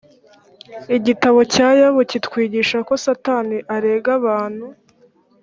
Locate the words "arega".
3.75-4.09